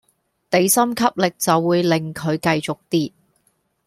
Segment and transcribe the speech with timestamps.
[0.49, 3.11] 地心吸力就會令佢繼續跌